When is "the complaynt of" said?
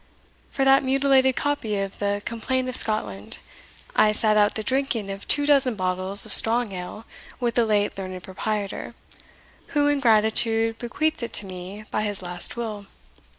1.99-2.75